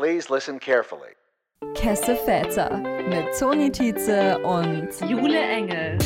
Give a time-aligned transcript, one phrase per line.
[0.00, 1.14] Please listen carefully.
[1.74, 2.78] Kesse Väter
[3.10, 5.98] mit Toni Tietze und Jule Engel.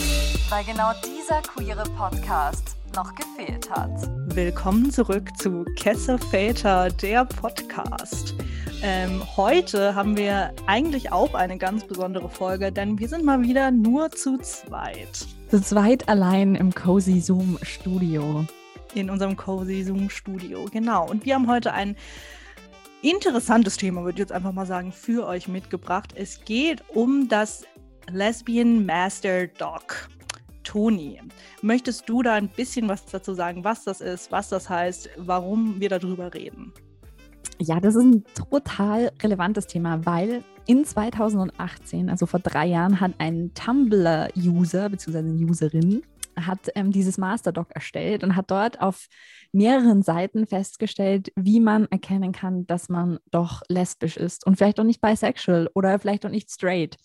[0.49, 3.93] Weil genau dieser queere Podcast noch gefehlt hat.
[4.35, 8.35] Willkommen zurück zu Kesse Väter, der Podcast.
[8.83, 13.71] Ähm, heute haben wir eigentlich auch eine ganz besondere Folge, denn wir sind mal wieder
[13.71, 15.25] nur zu zweit.
[15.51, 18.45] Zu zweit allein im Cozy Zoom Studio.
[18.95, 21.09] In unserem Cozy Zoom Studio, genau.
[21.09, 21.97] Und wir haben heute ein
[23.05, 26.15] interessantes Thema, würde ich jetzt einfach mal sagen, für euch mitgebracht.
[26.17, 27.65] Es geht um das
[28.11, 30.09] Lesbian Master Dog.
[30.63, 31.21] Toni,
[31.61, 35.79] möchtest du da ein bisschen was dazu sagen, was das ist, was das heißt, warum
[35.79, 36.73] wir darüber reden?
[37.61, 43.13] Ja, das ist ein total relevantes Thema, weil in 2018, also vor drei Jahren, hat
[43.19, 45.45] ein Tumblr-User bzw.
[45.45, 46.03] Userin
[46.37, 49.07] hat ähm, dieses Masterdoc erstellt und hat dort auf
[49.53, 54.85] mehreren Seiten festgestellt, wie man erkennen kann, dass man doch lesbisch ist und vielleicht auch
[54.85, 56.97] nicht bisexual oder vielleicht auch nicht straight.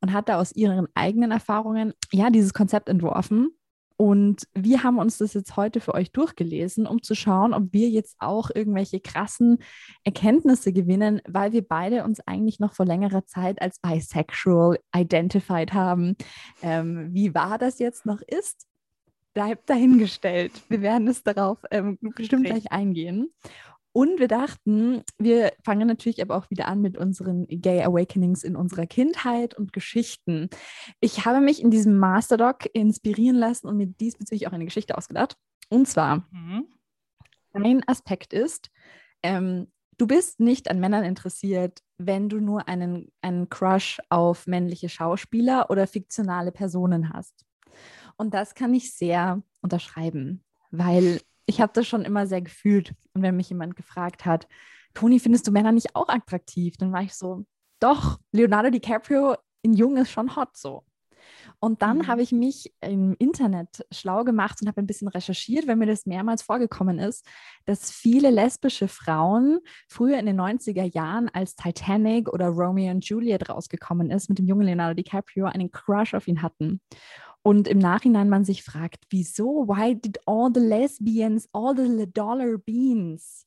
[0.00, 3.50] Und hat da aus ihren eigenen Erfahrungen ja dieses Konzept entworfen.
[3.98, 7.88] Und wir haben uns das jetzt heute für euch durchgelesen, um zu schauen, ob wir
[7.88, 9.58] jetzt auch irgendwelche krassen
[10.04, 16.16] Erkenntnisse gewinnen, weil wir beide uns eigentlich noch vor längerer Zeit als bisexual identified haben.
[16.62, 18.66] Ähm, wie wahr das jetzt noch ist,
[19.36, 20.62] bleibt dahingestellt.
[20.70, 23.28] Wir werden es darauf ähm, bestimmt gleich eingehen.
[23.92, 28.56] Und wir dachten, wir fangen natürlich aber auch wieder an mit unseren Gay Awakenings in
[28.56, 30.48] unserer Kindheit und Geschichten.
[31.00, 35.36] Ich habe mich in diesem Masterdoc inspirieren lassen und mir diesbezüglich auch eine Geschichte ausgedacht.
[35.68, 36.68] Und zwar, mhm.
[37.52, 38.70] ein Aspekt ist,
[39.22, 44.88] ähm, du bist nicht an Männern interessiert, wenn du nur einen, einen Crush auf männliche
[44.88, 47.46] Schauspieler oder fiktionale Personen hast.
[48.16, 52.94] Und das kann ich sehr unterschreiben, weil ich habe das schon immer sehr gefühlt.
[53.14, 54.48] Und wenn mich jemand gefragt hat,
[54.94, 56.76] Toni, findest du Männer nicht auch attraktiv?
[56.78, 57.44] Dann war ich so,
[57.80, 60.84] doch, Leonardo DiCaprio in Jung ist schon hot so.
[61.58, 62.06] Und dann mhm.
[62.06, 66.06] habe ich mich im Internet schlau gemacht und habe ein bisschen recherchiert, weil mir das
[66.06, 67.26] mehrmals vorgekommen ist,
[67.64, 73.48] dass viele lesbische Frauen früher in den 90er Jahren, als Titanic oder Romeo und Juliet
[73.48, 76.80] rausgekommen ist, mit dem jungen Leonardo DiCaprio einen Crush auf ihn hatten.
[77.46, 79.68] Und im Nachhinein man sich fragt, wieso?
[79.68, 83.46] Why did all the lesbians, all the dollar beans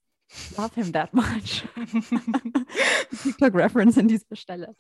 [0.58, 1.66] love him that much?
[3.24, 4.74] TikTok-Reference an dieser Stelle.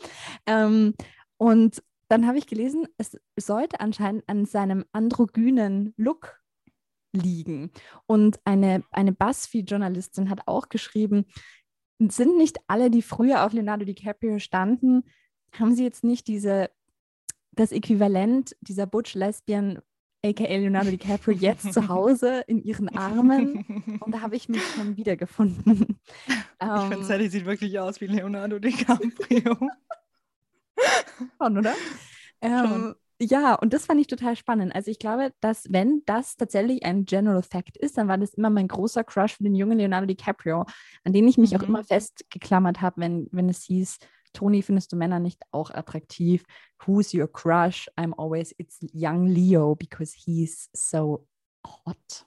[0.46, 0.94] Ähm,
[1.36, 6.40] und dann habe ich gelesen, es sollte anscheinend an seinem androgynen Look
[7.12, 7.72] liegen.
[8.06, 11.26] Und eine, eine BuzzFeed-Journalistin hat auch geschrieben,
[12.00, 15.04] sind nicht alle, die früher auf Leonardo DiCaprio standen,
[15.52, 16.70] haben sie jetzt nicht diese
[17.52, 19.80] das Äquivalent dieser Butch Lesbian,
[20.24, 24.00] aka Leonardo DiCaprio, jetzt zu Hause in ihren Armen.
[24.00, 26.00] Und da habe ich mich schon wiedergefunden.
[26.62, 29.56] Ich ähm, finde, Sally sieht wirklich aus wie Leonardo DiCaprio.
[31.38, 31.74] schon, oder?
[32.42, 34.74] Ähm, ja, und das fand ich total spannend.
[34.74, 38.50] Also ich glaube, dass wenn das tatsächlich ein General Fact ist, dann war das immer
[38.50, 40.66] mein großer Crush für den jungen Leonardo DiCaprio,
[41.04, 41.58] an den ich mich mhm.
[41.58, 43.98] auch immer festgeklammert habe, wenn, wenn es hieß,
[44.34, 46.44] Toni, findest du Männer nicht auch attraktiv?
[46.86, 47.90] Who's your crush?
[47.98, 51.28] I'm always, it's young Leo because he's so
[51.66, 52.26] hot.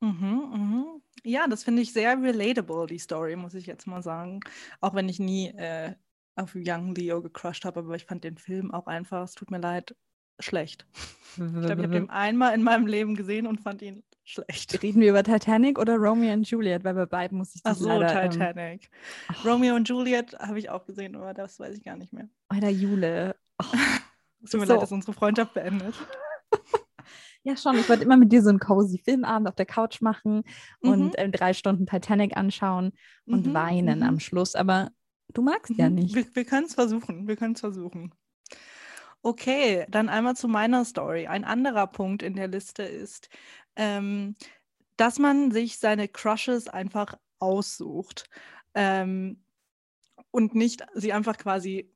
[0.00, 1.02] Mhm, mhm.
[1.24, 4.40] Ja, das finde ich sehr relatable, die Story, muss ich jetzt mal sagen.
[4.80, 5.94] Auch wenn ich nie äh,
[6.36, 9.58] auf Young Leo gecrushed habe, aber ich fand den Film auch einfach, es tut mir
[9.58, 9.94] leid,
[10.38, 10.86] schlecht.
[11.32, 14.82] Ich glaube, ich habe den einmal in meinem Leben gesehen und fand ihn schlecht.
[14.82, 16.84] Reden wir über Titanic oder Romeo und Juliet?
[16.84, 18.90] Weil bei beiden muss ich das Ach so, leider, ähm, Titanic.
[19.28, 22.28] Ähm, Romeo und Juliet habe ich auch gesehen, aber das weiß ich gar nicht mehr.
[22.48, 23.36] Alter, Jule.
[24.42, 24.46] Oh.
[24.46, 24.72] Tut mir so.
[24.72, 25.94] leid, dass unsere Freundschaft beendet.
[27.42, 27.76] Ja, schon.
[27.76, 30.42] Ich wollte immer mit dir so einen cozy Filmabend auf der Couch machen
[30.82, 30.90] mhm.
[30.90, 32.92] und äh, drei Stunden Titanic anschauen
[33.24, 33.54] und mhm.
[33.54, 34.04] weinen mhm.
[34.04, 34.54] am Schluss.
[34.54, 34.90] Aber
[35.32, 35.96] du magst ja mhm.
[35.96, 36.14] nicht.
[36.14, 37.26] Wir, wir können es versuchen.
[37.26, 38.12] Wir können es versuchen.
[39.22, 41.26] Okay, dann einmal zu meiner Story.
[41.26, 43.28] Ein anderer Punkt in der Liste ist,
[43.76, 44.36] ähm,
[44.96, 48.28] dass man sich seine Crushes einfach aussucht
[48.74, 49.42] ähm,
[50.30, 51.90] und nicht sie einfach quasi,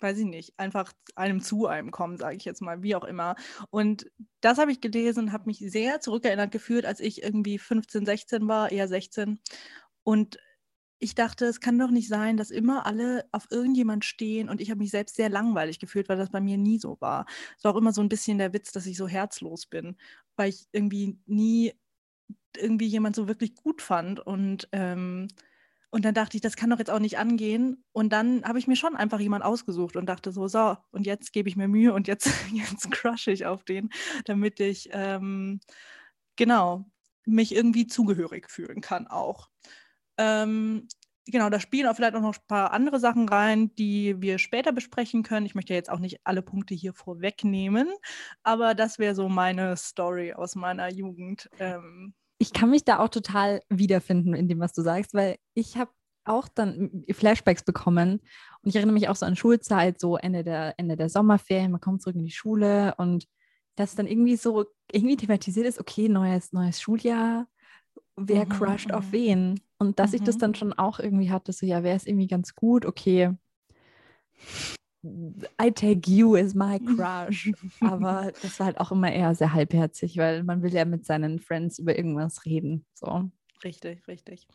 [0.00, 3.36] weiß ich nicht, einfach einem zu einem kommen, sage ich jetzt mal, wie auch immer.
[3.70, 4.10] Und
[4.40, 8.48] das habe ich gelesen und habe mich sehr zurückerinnert gefühlt, als ich irgendwie 15, 16
[8.48, 9.40] war, eher 16.
[10.02, 10.38] Und
[11.00, 14.70] ich dachte, es kann doch nicht sein, dass immer alle auf irgendjemand stehen und ich
[14.70, 17.26] habe mich selbst sehr langweilig gefühlt, weil das bei mir nie so war.
[17.56, 19.96] Es war auch immer so ein bisschen der Witz, dass ich so herzlos bin,
[20.38, 21.72] weil ich irgendwie nie
[22.56, 25.28] irgendwie jemand so wirklich gut fand und ähm,
[25.90, 27.82] und dann dachte ich, das kann doch jetzt auch nicht angehen.
[27.92, 31.32] Und dann habe ich mir schon einfach jemand ausgesucht und dachte so, so, und jetzt
[31.32, 33.88] gebe ich mir Mühe und jetzt, jetzt crushe ich auf den,
[34.26, 35.60] damit ich, ähm,
[36.36, 36.90] genau,
[37.26, 39.48] mich irgendwie zugehörig fühlen kann auch.
[40.18, 40.88] Ähm,
[41.30, 44.72] genau, da spielen auch vielleicht auch noch ein paar andere Sachen rein, die wir später
[44.72, 45.46] besprechen können.
[45.46, 47.88] Ich möchte jetzt auch nicht alle Punkte hier vorwegnehmen,
[48.42, 51.48] aber das wäre so meine Story aus meiner Jugend.
[51.58, 55.76] Ähm, ich kann mich da auch total wiederfinden in dem, was du sagst, weil ich
[55.76, 55.90] habe
[56.24, 58.20] auch dann Flashbacks bekommen
[58.62, 61.80] und ich erinnere mich auch so an Schulzeit, so Ende der, Ende der Sommerferien, man
[61.80, 63.26] kommt zurück in die Schule und
[63.76, 67.46] dass dann irgendwie so irgendwie thematisiert ist, okay, neues, neues Schuljahr,
[68.16, 69.12] wer mhm, crusht auf mhm.
[69.12, 69.60] wen?
[69.78, 70.16] Und dass mhm.
[70.16, 70.40] ich das mhm.
[70.40, 73.34] dann schon auch irgendwie hatte, so ja, wer ist irgendwie ganz gut, okay.
[75.04, 77.52] I take you as my crush.
[77.80, 81.38] Aber das war halt auch immer eher sehr halbherzig, weil man will ja mit seinen
[81.38, 82.84] Friends über irgendwas reden.
[82.94, 83.30] So.
[83.64, 84.46] Richtig, richtig.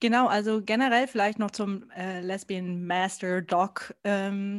[0.00, 3.94] Genau, also generell vielleicht noch zum äh, Lesbian Master Doc.
[4.04, 4.56] Ähm,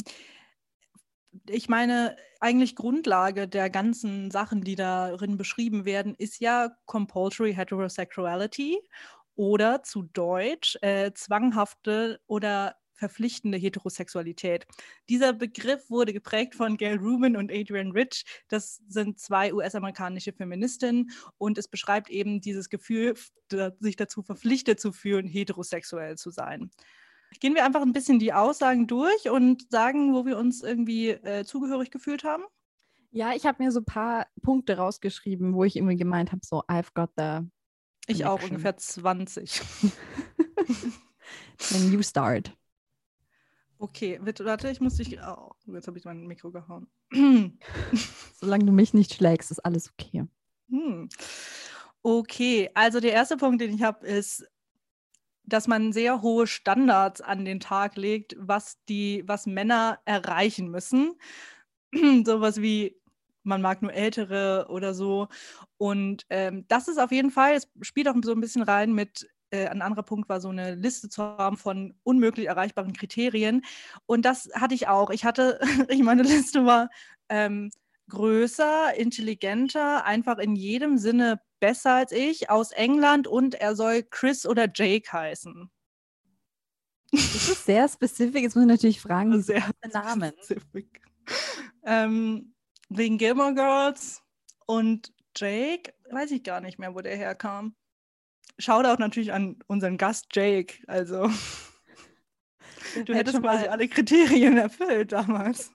[1.50, 8.80] ich meine, eigentlich Grundlage der ganzen Sachen, die darin beschrieben werden, ist ja Compulsory Heterosexuality
[9.36, 14.66] oder zu Deutsch äh, zwanghafte oder verpflichtende Heterosexualität.
[15.10, 18.24] Dieser Begriff wurde geprägt von Gail Rubin und Adrienne Rich.
[18.48, 23.16] Das sind zwei US-amerikanische Feministinnen und es beschreibt eben dieses Gefühl,
[23.80, 26.72] sich dazu verpflichtet zu fühlen, heterosexuell zu sein.
[27.40, 31.46] Gehen wir einfach ein bisschen die Aussagen durch und sagen, wo wir uns irgendwie äh,
[31.46, 32.44] zugehörig gefühlt haben?
[33.12, 36.64] Ja, ich habe mir so ein paar Punkte rausgeschrieben, wo ich irgendwie gemeint habe, so,
[36.64, 37.48] I've got the.
[38.08, 39.62] Ich auch, ungefähr 20.
[41.70, 42.52] Then you start.
[43.78, 45.20] Okay, warte, ich muss dich.
[45.22, 46.88] Oh, jetzt habe ich mein Mikro gehauen.
[48.34, 50.26] Solange du mich nicht schlägst, ist alles okay.
[50.70, 51.10] Hm.
[52.02, 54.46] Okay, also der erste Punkt, den ich habe, ist
[55.46, 61.14] dass man sehr hohe Standards an den Tag legt, was die, was Männer erreichen müssen.
[62.26, 62.98] Sowas wie
[63.44, 65.28] man mag nur ältere oder so.
[65.78, 69.28] Und ähm, das ist auf jeden Fall, es spielt auch so ein bisschen rein mit,
[69.52, 73.64] äh, ein anderer Punkt war so eine Liste zu haben von unmöglich erreichbaren Kriterien.
[74.06, 75.10] Und das hatte ich auch.
[75.10, 75.60] Ich hatte,
[75.90, 76.90] ich meine Liste war
[77.30, 77.70] ähm,
[78.10, 84.46] größer, intelligenter, einfach in jedem Sinne besser als ich, aus England und er soll Chris
[84.46, 85.72] oder Jake heißen.
[87.10, 88.42] Das ist sehr spezifisch.
[88.42, 89.64] Jetzt muss ich natürlich fragen, sehr
[89.94, 90.34] Namen.
[91.86, 92.54] Ähm,
[92.90, 94.22] wegen Gilmore Girls
[94.66, 97.78] und Jake, weiß ich gar nicht mehr, wo der herkam.
[98.58, 100.84] Shoutout natürlich an unseren Gast Jake.
[100.88, 101.30] Also,
[103.06, 105.72] du hättest quasi alle Kriterien erfüllt damals.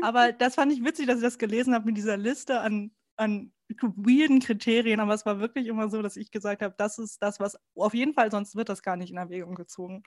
[0.00, 3.52] Aber das fand ich witzig, dass ich das gelesen habe mit dieser Liste an, an
[3.80, 7.40] weirden Kriterien, aber es war wirklich immer so, dass ich gesagt habe, das ist das,
[7.40, 10.02] was auf jeden Fall, sonst wird das gar nicht in Erwägung gezogen.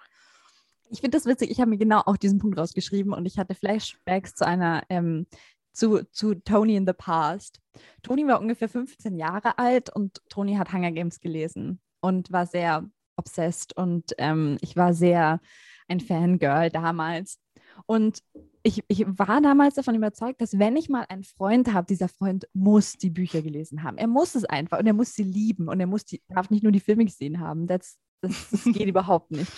[0.90, 3.54] Ich finde das witzig, ich habe mir genau auch diesen Punkt rausgeschrieben und ich hatte
[3.54, 5.28] Flashbacks zu einer, ähm,
[5.74, 7.60] zu, zu Tony in the Past.
[8.02, 12.90] Tony war ungefähr 15 Jahre alt und Tony hat Hunger Games gelesen und war sehr
[13.18, 15.42] obsessed und ähm, ich war sehr
[15.88, 17.40] ein Fangirl damals.
[17.86, 18.20] Und
[18.64, 22.48] ich, ich war damals davon überzeugt, dass wenn ich mal einen Freund habe, dieser Freund
[22.54, 23.98] muss die Bücher gelesen haben.
[23.98, 26.64] Er muss es einfach und er muss sie lieben und er muss die, darf nicht
[26.64, 27.68] nur die Filme gesehen haben.
[27.68, 29.52] Das, das, das geht überhaupt nicht.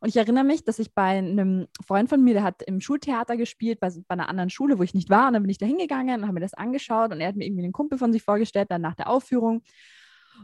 [0.00, 3.36] Und ich erinnere mich, dass ich bei einem Freund von mir, der hat im Schultheater
[3.36, 5.28] gespielt, bei, bei einer anderen Schule, wo ich nicht war.
[5.28, 7.46] Und dann bin ich da hingegangen und habe mir das angeschaut und er hat mir
[7.46, 9.62] irgendwie einen Kumpel von sich vorgestellt, dann nach der Aufführung.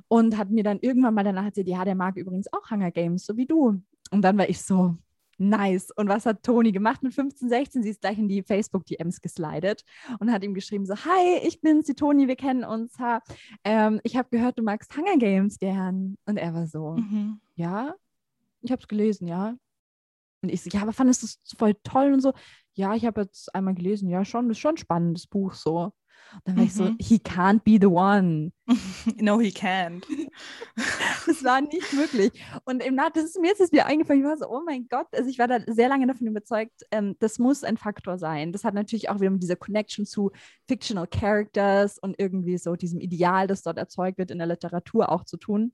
[0.08, 3.26] Und hat mir dann irgendwann mal danach erzählt, ja, der mag übrigens auch Hunger Games,
[3.26, 3.80] so wie du.
[4.10, 4.96] Und dann war ich so,
[5.38, 5.90] Nice.
[5.96, 7.82] Und was hat Toni gemacht mit 15, 16?
[7.82, 9.84] Sie ist gleich in die Facebook-DMs geslidet
[10.20, 12.98] und hat ihm geschrieben: so, Hi, ich bin's, die Toni, wir kennen uns.
[12.98, 13.20] Ha.
[13.64, 16.16] Ähm, ich habe gehört, du magst Hunger Games gern.
[16.26, 17.40] Und er war so: mhm.
[17.56, 17.94] Ja,
[18.60, 19.56] ich habe es gelesen, ja.
[20.42, 22.32] Und ich so, ja, aber fandest du es voll toll und so?
[22.74, 25.92] Ja, ich habe jetzt einmal gelesen, ja, schon, das ist schon ein spannendes Buch so.
[26.44, 26.66] Dann war mhm.
[26.66, 26.96] ich so, mhm.
[27.00, 28.52] he can't be the one.
[29.20, 30.04] no, he can't.
[31.26, 32.32] das war nicht möglich.
[32.64, 34.88] Und im Nach das ist mir jetzt ist mir eingefallen, ich war so, oh mein
[34.88, 38.52] Gott, also ich war da sehr lange davon überzeugt, ähm, das muss ein Faktor sein.
[38.52, 40.30] Das hat natürlich auch wieder mit dieser Connection zu
[40.66, 45.24] fictional Characters und irgendwie so diesem Ideal, das dort erzeugt wird in der Literatur auch
[45.24, 45.72] zu tun.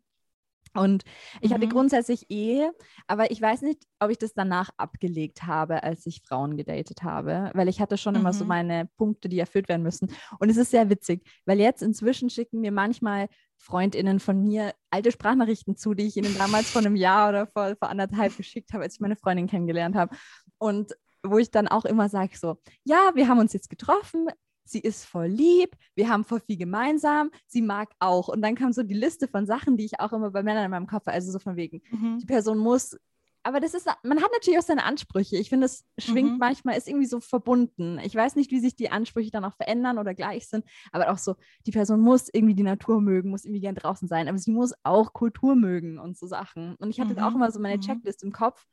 [0.75, 1.03] Und
[1.41, 1.71] ich hatte mhm.
[1.71, 2.73] grundsätzlich Ehe,
[3.09, 7.51] aber ich weiß nicht, ob ich das danach abgelegt habe, als ich Frauen gedatet habe,
[7.55, 8.21] weil ich hatte schon mhm.
[8.21, 8.49] immer so mhm.
[8.49, 10.13] meine Punkte, die erfüllt werden müssen.
[10.39, 15.13] Und es ist sehr witzig, weil jetzt inzwischen schicken mir manchmal Freundinnen von mir alte
[15.13, 18.85] Sprachnachrichten zu, die ich ihnen damals vor einem Jahr oder vor, vor anderthalb geschickt habe,
[18.85, 20.17] als ich meine Freundin kennengelernt habe.
[20.59, 24.29] Und wo ich dann auch immer sage so, ja, wir haben uns jetzt getroffen,
[24.71, 28.29] sie ist voll lieb, wir haben voll viel gemeinsam, sie mag auch.
[28.29, 30.71] Und dann kam so die Liste von Sachen, die ich auch immer bei Männern in
[30.71, 32.19] meinem Kopf, also so von wegen, mhm.
[32.19, 32.97] die Person muss
[33.43, 35.39] aber das ist, man hat natürlich auch seine Ansprüche.
[35.39, 36.39] Ich finde, es schwingt Mhm.
[36.39, 37.99] manchmal, ist irgendwie so verbunden.
[38.05, 40.63] Ich weiß nicht, wie sich die Ansprüche dann auch verändern oder gleich sind,
[40.93, 41.37] aber auch so,
[41.67, 44.75] die Person muss irgendwie die Natur mögen, muss irgendwie gern draußen sein, aber sie muss
[44.83, 46.75] auch Kultur mögen und so Sachen.
[46.77, 47.37] Und ich hatte auch Mhm.
[47.37, 47.81] immer so meine Mhm.
[47.81, 48.67] Checklist im Kopf,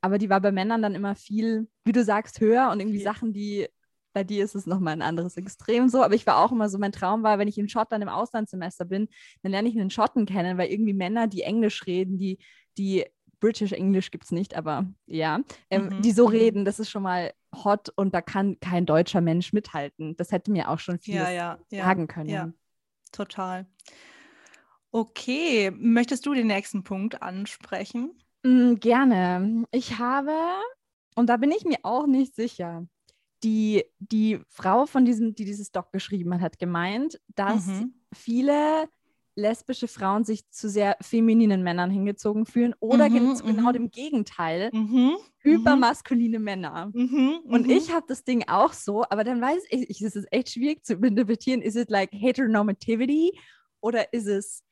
[0.00, 3.04] aber die war bei Männern dann immer viel, wie du sagst, höher und irgendwie Viel.
[3.04, 3.68] Sachen, die
[4.14, 6.78] bei dir ist es nochmal ein anderes Extrem so, aber ich war auch immer so,
[6.78, 9.08] mein Traum war, wenn ich in Schottland im Auslandssemester bin,
[9.42, 12.38] dann lerne ich einen Schotten kennen, weil irgendwie Männer, die Englisch reden, die,
[12.78, 13.04] die
[13.40, 15.40] British English gibt es nicht, aber ja,
[15.70, 16.30] ähm, Mhm, die so mhm.
[16.30, 20.16] reden, das ist schon mal hot und da kann kein deutscher Mensch mithalten.
[20.16, 21.84] Das hätte mir auch schon vieles Ja, ja, ja.
[21.84, 22.30] sagen können.
[22.30, 22.52] Ja,
[23.12, 23.66] total.
[24.92, 28.12] Okay, möchtest du den nächsten Punkt ansprechen?
[28.42, 29.64] Mm, gerne.
[29.72, 30.32] Ich habe,
[31.16, 32.86] und da bin ich mir auch nicht sicher,
[33.44, 37.94] die, die Frau von diesem, die dieses Doc geschrieben hat, hat gemeint, dass Mhm.
[38.12, 38.88] viele
[39.36, 43.72] lesbische Frauen sich zu sehr femininen Männern hingezogen fühlen oder Mhm, zu genau mhm.
[43.72, 45.16] dem Gegenteil, Mhm.
[45.38, 46.90] hypermaskuline Männer.
[46.92, 47.40] Mhm.
[47.44, 47.70] Und mhm.
[47.70, 50.84] ich habe das Ding auch so, aber dann weiß ich, ich, es ist echt schwierig
[50.84, 53.38] zu interpretieren, ist es like heteronormativity
[53.80, 54.62] oder ist es,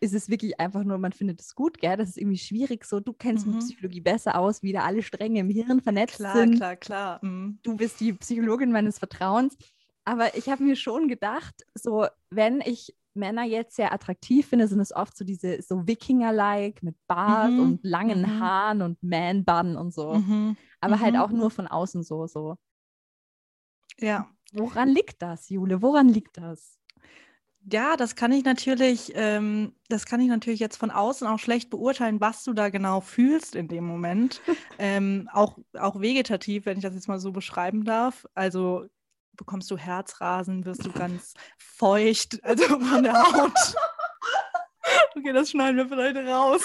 [0.00, 1.96] ist es wirklich einfach nur, man findet es gut, gell?
[1.96, 3.60] Das ist irgendwie schwierig so, du kennst mit Mhm.
[3.60, 6.56] Psychologie besser aus, wie da alle Stränge im Hirn vernetzt Klar, sind.
[6.56, 7.24] klar, klar.
[7.24, 7.58] Mhm.
[7.62, 9.56] Du bist die Psychologin meines Vertrauens.
[10.04, 14.80] Aber ich habe mir schon gedacht, so, wenn ich Männer jetzt sehr attraktiv finde, sind
[14.80, 18.40] es oft so diese so Wikinger-like mit Bart Mhm, und langen mhm.
[18.40, 20.14] Haaren und Man-Bun und so.
[20.14, 20.56] Mhm.
[20.80, 21.20] Aber halt mhm.
[21.20, 22.56] auch nur von außen so, so.
[23.98, 24.28] Ja.
[24.52, 25.82] Woran liegt das, Jule?
[25.82, 26.77] Woran liegt das?
[27.64, 31.70] Ja, das kann ich natürlich, ähm, das kann ich natürlich jetzt von außen auch schlecht
[31.70, 34.40] beurteilen, was du da genau fühlst in dem Moment.
[34.78, 38.26] ähm, auch, auch vegetativ, wenn ich das jetzt mal so beschreiben darf.
[38.34, 38.86] Also
[39.36, 43.52] bekommst du Herzrasen, wirst du ganz feucht, also von der Haut.
[45.14, 46.62] Okay, das schneiden wir vielleicht raus.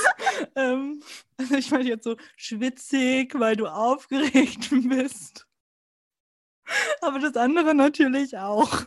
[0.55, 1.01] ähm,
[1.37, 5.45] also ich meine jetzt so schwitzig, weil du aufgeregt bist.
[7.01, 8.85] Aber das andere natürlich auch.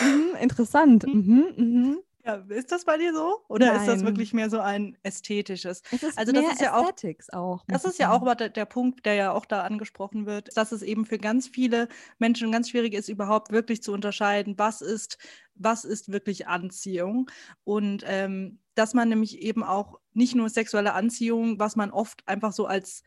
[0.00, 1.06] Mhm, interessant.
[1.06, 1.14] Mhm.
[1.56, 1.98] Mhm, mhm.
[2.24, 3.38] Ja, ist das bei dir so?
[3.48, 4.06] Oder ist das Nein.
[4.08, 5.82] wirklich mehr so ein ästhetisches?
[5.90, 6.92] Es ist Also das ist ja auch-
[7.32, 7.64] auch.
[7.68, 10.82] Das ist ja auch der, der Punkt, der ja auch da angesprochen wird, dass es
[10.82, 15.16] eben für ganz viele Menschen ganz schwierig ist, überhaupt wirklich zu unterscheiden, was ist,
[15.54, 17.30] was ist wirklich Anziehung.
[17.64, 22.52] Und ähm, dass man nämlich eben auch nicht nur sexuelle Anziehung, was man oft einfach
[22.52, 23.02] so als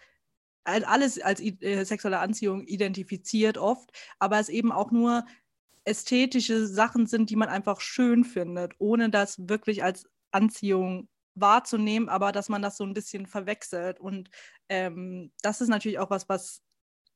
[0.63, 5.25] alles als äh, sexuelle Anziehung identifiziert oft, aber es eben auch nur
[5.85, 12.31] ästhetische Sachen sind, die man einfach schön findet, ohne das wirklich als Anziehung wahrzunehmen, aber
[12.31, 14.00] dass man das so ein bisschen verwechselt.
[14.00, 14.29] Und
[14.69, 16.61] ähm, das ist natürlich auch was, was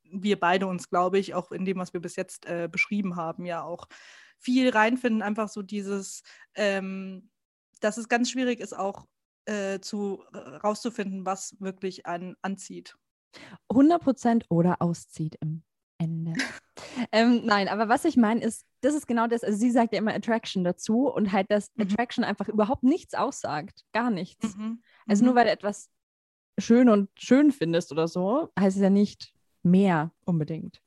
[0.04, 3.46] wir beide uns, glaube ich, auch in dem, was wir bis jetzt äh, beschrieben haben,
[3.46, 3.88] ja auch
[4.40, 5.22] viel reinfinden.
[5.22, 6.24] Einfach so dieses,
[6.56, 7.30] ähm,
[7.82, 9.06] dass es ganz schwierig ist, auch
[9.46, 10.24] äh, zu
[10.64, 12.96] rauszufinden, was wirklich einen anzieht.
[13.70, 15.64] 100% oder auszieht im
[15.98, 16.34] Ende.
[17.12, 20.00] ähm, nein, aber was ich meine ist, das ist genau das, also sie sagt ja
[20.00, 21.84] immer Attraction dazu und halt, dass Mhm.
[21.84, 23.84] Attraction einfach überhaupt nichts aussagt.
[23.94, 24.56] Gar nichts.
[24.56, 24.82] Mhm.
[25.08, 25.28] Also Mhm.
[25.28, 25.90] nur weil du etwas
[26.60, 29.34] schön und schön findest oder so, heißt es ja nicht
[29.64, 30.82] mehr unbedingt.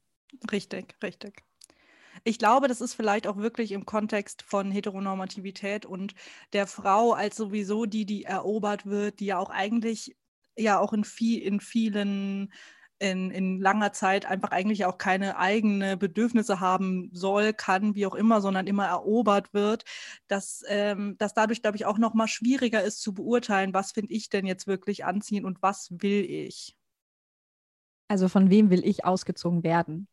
[0.51, 1.43] Richtig, richtig.
[2.25, 6.15] Ich glaube, das ist vielleicht auch wirklich im Kontext von Heteronormativität und
[6.53, 10.17] der Frau als sowieso die, die erobert wird, die ja auch eigentlich
[10.57, 12.53] ja auch in, viel, in vielen,
[12.99, 18.15] in, in langer Zeit einfach eigentlich auch keine eigene Bedürfnisse haben soll, kann, wie auch
[18.15, 19.85] immer, sondern immer erobert wird,
[20.27, 24.13] dass ähm, das dadurch, glaube ich, auch noch mal schwieriger ist zu beurteilen, was finde
[24.13, 26.77] ich denn jetzt wirklich anziehen und was will ich.
[28.09, 30.09] Also von wem will ich ausgezogen werden?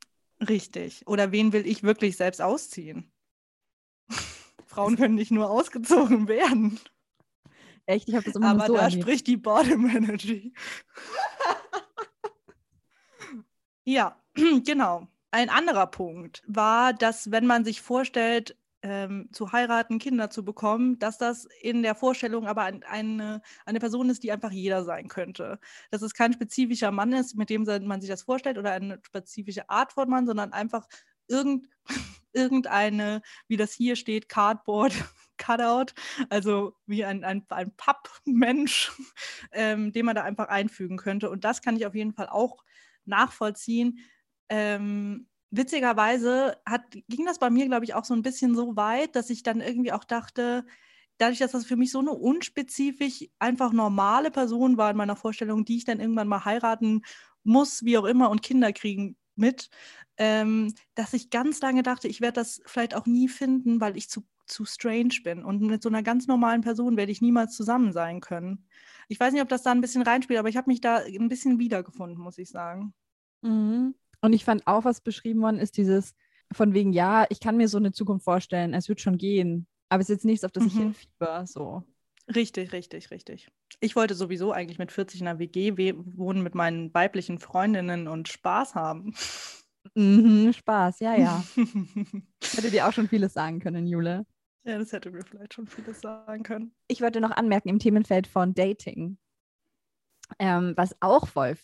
[0.47, 1.07] Richtig.
[1.07, 3.11] Oder wen will ich wirklich selbst ausziehen?
[4.65, 6.79] Frauen können nicht nur ausgezogen werden.
[7.87, 9.03] Echt, ich habe das immer Aber so da erlebt.
[9.03, 10.53] spricht die Bottom Energy.
[13.85, 14.21] Ja,
[14.65, 15.07] genau.
[15.31, 20.99] Ein anderer Punkt war, dass wenn man sich vorstellt, ähm, zu heiraten, Kinder zu bekommen,
[20.99, 25.07] dass das in der Vorstellung aber ein, eine, eine Person ist, die einfach jeder sein
[25.07, 25.59] könnte.
[25.91, 29.69] Dass es kein spezifischer Mann ist, mit dem man sich das vorstellt oder eine spezifische
[29.69, 30.87] Art von Mann, sondern einfach
[31.27, 31.67] irgend,
[32.33, 34.93] irgendeine, wie das hier steht, Cardboard
[35.37, 35.93] Cutout,
[36.29, 38.91] also wie ein, ein, ein Pappmensch,
[39.51, 41.29] ähm, den man da einfach einfügen könnte.
[41.29, 42.63] Und das kann ich auf jeden Fall auch
[43.07, 43.99] nachvollziehen.
[44.49, 49.15] Ähm, witzigerweise hat, ging das bei mir, glaube ich, auch so ein bisschen so weit,
[49.15, 50.65] dass ich dann irgendwie auch dachte,
[51.17, 55.65] dadurch, dass das für mich so eine unspezifisch einfach normale Person war in meiner Vorstellung,
[55.65, 57.01] die ich dann irgendwann mal heiraten
[57.43, 59.69] muss, wie auch immer, und Kinder kriegen mit,
[60.17, 64.09] ähm, dass ich ganz lange dachte, ich werde das vielleicht auch nie finden, weil ich
[64.09, 65.43] zu zu strange bin.
[65.43, 68.65] Und mit so einer ganz normalen Person werde ich niemals zusammen sein können.
[69.07, 71.29] Ich weiß nicht, ob das da ein bisschen reinspielt, aber ich habe mich da ein
[71.29, 72.93] bisschen wiedergefunden, muss ich sagen.
[73.41, 73.95] Mhm.
[74.21, 76.15] Und ich fand auch, was beschrieben worden ist, dieses
[76.51, 79.67] von wegen, ja, ich kann mir so eine Zukunft vorstellen, es wird schon gehen.
[79.89, 80.69] Aber es ist jetzt nichts, auf das mhm.
[80.69, 81.45] ich hinfieber.
[81.47, 81.83] So.
[82.33, 83.51] Richtig, richtig, richtig.
[83.81, 85.73] Ich wollte sowieso eigentlich mit 40 in einer WG
[86.15, 89.13] wohnen mit meinen weiblichen Freundinnen und Spaß haben.
[89.93, 91.43] Mhm, Spaß, ja, ja.
[92.55, 94.25] hätte dir auch schon vieles sagen können, Jule.
[94.65, 96.75] Ja, das hätte mir vielleicht schon vieles sagen können.
[96.87, 99.17] Ich wollte noch anmerken im Themenfeld von Dating,
[100.39, 101.55] ähm, was auch voll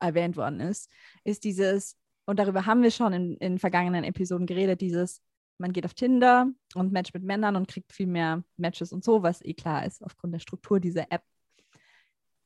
[0.00, 0.90] erwähnt worden ist,
[1.24, 5.22] ist dieses, und darüber haben wir schon in, in vergangenen Episoden geredet, dieses,
[5.58, 9.22] man geht auf Tinder und matcht mit Männern und kriegt viel mehr Matches und so,
[9.22, 11.22] was eh klar ist aufgrund der Struktur dieser App.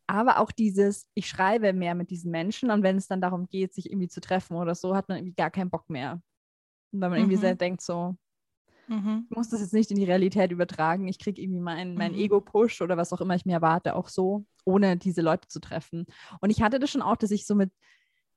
[0.07, 3.75] Aber auch dieses, ich schreibe mehr mit diesen Menschen und wenn es dann darum geht,
[3.75, 6.21] sich irgendwie zu treffen oder so, hat man irgendwie gar keinen Bock mehr.
[6.91, 7.25] Weil man mhm.
[7.25, 8.17] irgendwie sehr denkt so,
[8.89, 9.27] mhm.
[9.31, 11.09] ich muss das jetzt nicht in die Realität übertragen.
[11.09, 12.19] Ich kriege irgendwie meinen mein mhm.
[12.19, 16.07] Ego-Push oder was auch immer ich mir erwarte, auch so, ohne diese Leute zu treffen.
[16.41, 17.71] Und ich hatte das schon auch, dass ich so mit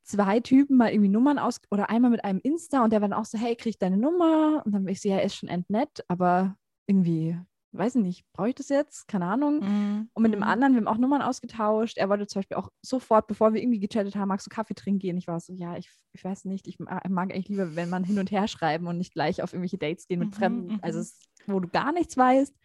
[0.04, 3.18] zwei Typen mal irgendwie Nummern aus oder einmal mit einem Insta und der war dann
[3.18, 4.62] auch so, hey, krieg deine Nummer?
[4.66, 6.58] Und dann bin ich so, ja, er ist schon entnett, aber
[6.88, 7.38] irgendwie,
[7.74, 9.08] weiß ich nicht, brauche ich das jetzt?
[9.08, 9.60] Keine Ahnung.
[9.60, 10.10] Mm.
[10.14, 10.46] Und mit dem mhm.
[10.46, 11.98] anderen, wir haben auch Nummern ausgetauscht.
[11.98, 15.00] Er wollte zum Beispiel auch sofort, bevor wir irgendwie gechattet haben, magst du Kaffee trinken
[15.00, 15.18] gehen?
[15.18, 18.20] Ich war so, ja, ich, ich weiß nicht, ich mag eigentlich lieber, wenn man hin
[18.20, 21.54] und her schreiben und nicht gleich auf irgendwelche Dates gehen mit mhm, Fremden, also mhm.
[21.54, 22.56] wo du gar nichts weißt.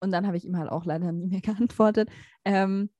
[0.00, 2.10] Und dann habe ich ihm halt auch leider nie mehr geantwortet.
[2.44, 2.90] Ähm,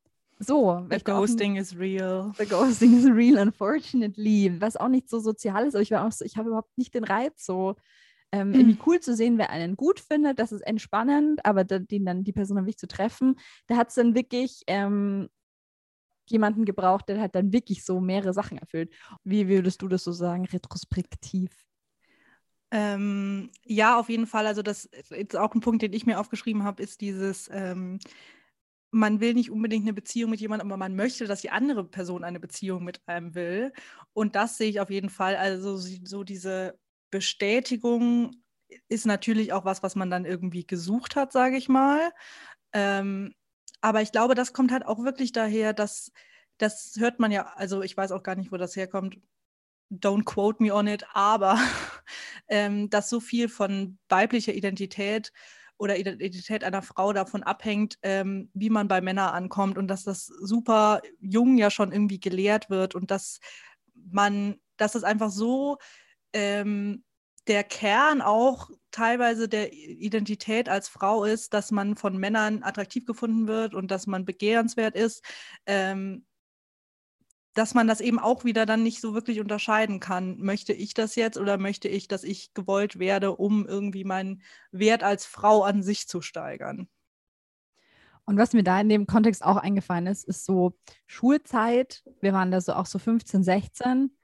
[0.41, 2.33] so, the ghosting is real.
[2.39, 4.55] The ghosting is real, unfortunately.
[4.61, 6.95] Was auch nicht so sozial ist, aber ich war auch so, ich habe überhaupt nicht
[6.95, 7.75] den Reiz, so
[8.33, 8.83] ähm, irgendwie hm.
[8.87, 10.39] cool zu sehen, wer einen gut findet.
[10.39, 13.95] Das ist entspannend, aber den dann die Person dann wirklich zu treffen, da hat es
[13.95, 15.29] dann wirklich ähm,
[16.27, 18.93] jemanden gebraucht, der halt dann wirklich so mehrere Sachen erfüllt.
[19.25, 21.51] Wie würdest du das so sagen, retrospektiv?
[22.71, 24.47] Ähm, ja, auf jeden Fall.
[24.47, 27.99] Also das ist auch ein Punkt, den ich mir aufgeschrieben habe, ist dieses, ähm,
[28.91, 32.25] man will nicht unbedingt eine Beziehung mit jemandem, aber man möchte, dass die andere Person
[32.25, 33.73] eine Beziehung mit einem will.
[34.13, 35.37] Und das sehe ich auf jeden Fall.
[35.37, 36.79] Also so diese
[37.11, 38.43] Bestätigung
[38.89, 42.13] ist natürlich auch was, was man dann irgendwie gesucht hat, sage ich mal.
[42.73, 43.35] Ähm,
[43.81, 46.13] aber ich glaube, das kommt halt auch wirklich daher, dass
[46.59, 49.19] das hört man ja, also ich weiß auch gar nicht, wo das herkommt.
[49.91, 51.59] Don't quote me on it, aber
[52.49, 55.33] ähm, dass so viel von weiblicher Identität
[55.79, 60.27] oder Identität einer Frau davon abhängt, ähm, wie man bei Männern ankommt und dass das
[60.27, 63.39] super jung ja schon irgendwie gelehrt wird und dass
[63.95, 65.79] man, dass es einfach so
[66.33, 67.05] ähm,
[67.47, 73.49] der Kern auch teilweise der Identität als Frau ist, dass man von Männern attraktiv gefunden
[73.49, 75.25] wird und dass man begehrenswert ist.
[75.67, 76.25] Ähm,
[77.55, 80.39] dass man das eben auch wieder dann nicht so wirklich unterscheiden kann.
[80.39, 85.03] Möchte ich das jetzt oder möchte ich, dass ich gewollt werde, um irgendwie meinen Wert
[85.03, 86.89] als Frau an sich zu steigern?
[88.27, 92.05] Und was mir da in dem Kontext auch eingefallen ist, ist so Schulzeit.
[92.21, 94.17] Wir waren da so auch so 15, 16.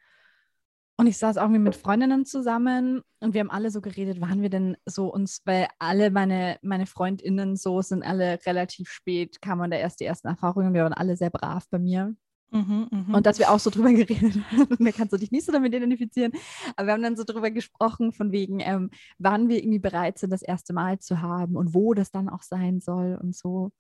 [0.97, 4.51] Und ich saß auch mit Freundinnen zusammen und wir haben alle so geredet, waren wir
[4.51, 9.77] denn so uns, weil alle meine, meine FreundInnen so sind alle relativ spät, kamen da
[9.77, 12.15] erst die ersten Erfahrungen, wir waren alle sehr brav bei mir.
[12.53, 13.17] Mhm, mh.
[13.17, 15.75] Und dass wir auch so drüber geredet haben, mir kannst du dich nicht so damit
[15.75, 16.31] identifizieren,
[16.77, 20.31] aber wir haben dann so drüber gesprochen, von wegen, ähm, wann wir irgendwie bereit sind,
[20.31, 23.73] das erste Mal zu haben und wo das dann auch sein soll und so.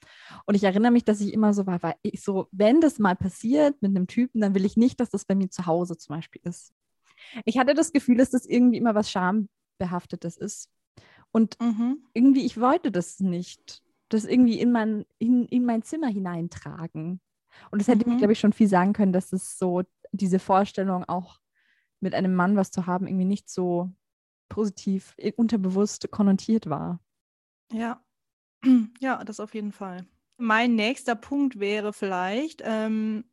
[0.47, 3.15] Und ich erinnere mich, dass ich immer so war, weil ich so, wenn das mal
[3.15, 6.17] passiert mit einem Typen, dann will ich nicht, dass das bei mir zu Hause zum
[6.17, 6.73] Beispiel ist.
[7.45, 10.71] Ich hatte das Gefühl, dass das irgendwie immer was Schambehaftetes ist.
[11.33, 11.99] Und mhm.
[12.13, 13.83] irgendwie, ich wollte das nicht.
[14.09, 17.21] Das irgendwie in mein, in, in mein Zimmer hineintragen.
[17.71, 18.15] Und es hätte mhm.
[18.15, 21.41] mir, glaube ich, schon viel sagen können, dass es so diese Vorstellung auch
[22.01, 23.91] mit einem Mann was zu haben, irgendwie nicht so
[24.49, 27.01] positiv, unterbewusst konnotiert war.
[27.73, 28.05] Ja,
[29.01, 30.07] ja, das auf jeden Fall.
[30.37, 33.25] Mein nächster Punkt wäre vielleicht, ähm,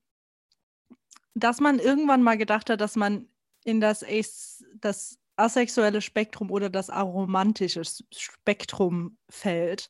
[1.34, 3.28] dass man irgendwann mal gedacht hat, dass man
[3.64, 9.90] in das, As das asexuelle Spektrum oder das aromantische Spektrum fällt.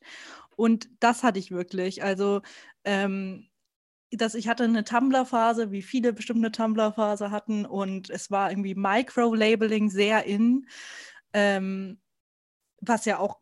[0.56, 2.02] Und das hatte ich wirklich.
[2.02, 2.42] Also
[2.84, 3.48] ähm,
[4.12, 8.74] dass ich hatte eine Tumblr-Phase, wie viele bestimmt eine Tumblr-Phase hatten und es war irgendwie
[8.74, 10.66] Micro-Labeling sehr in,
[11.32, 11.98] ähm,
[12.80, 13.41] was ja auch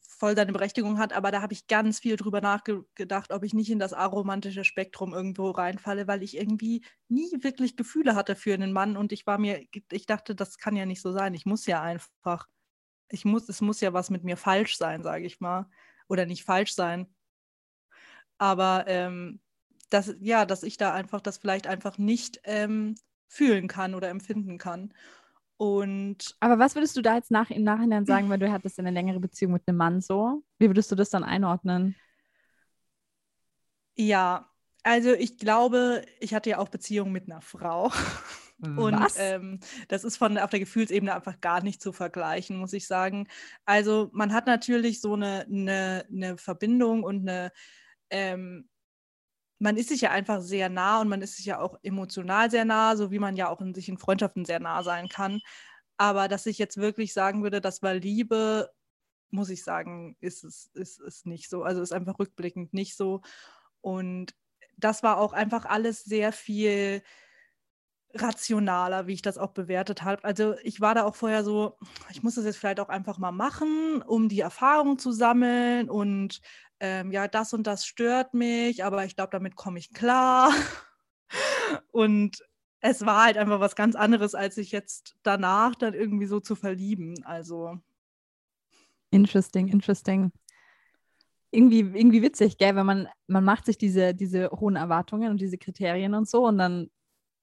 [0.00, 3.70] voll seine Berechtigung hat, aber da habe ich ganz viel drüber nachgedacht, ob ich nicht
[3.70, 8.72] in das aromantische Spektrum irgendwo reinfalle, weil ich irgendwie nie wirklich Gefühle hatte für einen
[8.72, 11.34] Mann und ich war mir, ich dachte, das kann ja nicht so sein.
[11.34, 12.48] Ich muss ja einfach,
[13.08, 15.68] ich muss, es muss ja was mit mir falsch sein, sage ich mal,
[16.08, 17.06] oder nicht falsch sein.
[18.38, 19.40] Aber ähm,
[19.90, 22.94] dass, ja, dass ich da einfach das vielleicht einfach nicht ähm,
[23.28, 24.94] fühlen kann oder empfinden kann.
[25.60, 28.90] Und Aber was würdest du da jetzt nach, im Nachhinein sagen, weil du hattest eine
[28.90, 30.42] längere Beziehung mit einem Mann so?
[30.58, 31.96] Wie würdest du das dann einordnen?
[33.94, 34.50] ja,
[34.84, 37.92] also ich glaube, ich hatte ja auch Beziehungen mit einer Frau.
[38.74, 39.18] Und Was?
[39.18, 43.28] ähm, das ist von auf der Gefühlsebene einfach gar nicht zu vergleichen, muss ich sagen.
[43.66, 47.52] Also man hat natürlich so eine, eine, eine Verbindung und eine,
[48.08, 48.69] ähm,
[49.60, 52.64] man ist sich ja einfach sehr nah und man ist sich ja auch emotional sehr
[52.64, 55.40] nah, so wie man ja auch in sich in Freundschaften sehr nah sein kann.
[55.98, 58.70] Aber dass ich jetzt wirklich sagen würde, das war Liebe,
[59.30, 61.62] muss ich sagen, ist es ist, ist nicht so.
[61.62, 63.20] Also ist einfach rückblickend nicht so.
[63.82, 64.34] Und
[64.78, 67.02] das war auch einfach alles sehr viel
[68.14, 70.24] rationaler, wie ich das auch bewertet habe.
[70.24, 71.78] Also ich war da auch vorher so,
[72.10, 76.40] ich muss das jetzt vielleicht auch einfach mal machen, um die Erfahrung zu sammeln und
[76.80, 80.52] ähm, ja, das und das stört mich, aber ich glaube, damit komme ich klar.
[81.92, 82.42] und
[82.80, 86.56] es war halt einfach was ganz anderes, als sich jetzt danach dann irgendwie so zu
[86.56, 87.24] verlieben.
[87.24, 87.78] Also
[89.10, 90.32] Interesting, interesting.
[91.52, 95.58] Irgendwie, irgendwie witzig, gell, wenn man, man macht sich diese, diese hohen Erwartungen und diese
[95.58, 96.90] Kriterien und so und dann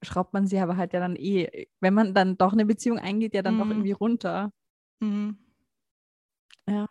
[0.01, 3.33] schraubt man sie aber halt ja dann eh, wenn man dann doch eine Beziehung eingeht,
[3.33, 3.71] ja dann doch Mhm.
[3.71, 4.51] irgendwie runter.
[5.01, 5.37] mhm.
[6.67, 6.87] Ja.